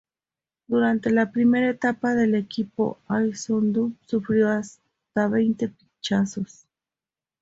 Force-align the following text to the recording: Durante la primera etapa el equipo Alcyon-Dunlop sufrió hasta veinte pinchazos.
Durante 0.65 1.11
la 1.11 1.31
primera 1.31 1.69
etapa 1.69 2.13
el 2.13 2.33
equipo 2.33 2.97
Alcyon-Dunlop 3.07 3.93
sufrió 4.07 4.49
hasta 4.49 5.27
veinte 5.29 5.67
pinchazos. 5.69 6.65